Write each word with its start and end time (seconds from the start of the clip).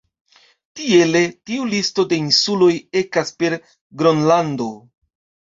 Tiele 0.79 1.21
tiu 1.49 1.67
listo 1.73 2.07
de 2.13 2.19
insuloj 2.25 2.71
ekas 3.03 3.35
per 3.43 3.57
Gronlando. 4.03 4.71